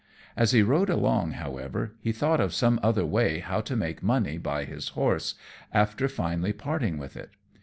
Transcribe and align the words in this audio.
As 0.35 0.49
he 0.51 0.63
rode 0.63 0.89
along, 0.89 1.33
however, 1.33 1.93
he 2.01 2.11
thought 2.11 2.39
of 2.41 2.55
some 2.55 2.79
other 2.81 3.05
way 3.05 3.37
how 3.37 3.61
to 3.61 3.75
make 3.75 4.01
money 4.01 4.39
by 4.39 4.65
his 4.65 4.87
horse, 4.97 5.35
before 5.71 6.07
finally 6.07 6.53
parting 6.53 6.97
with 6.97 7.15
it. 7.15 7.29